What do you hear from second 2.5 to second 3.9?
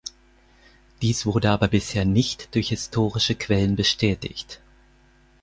durch historische Quellen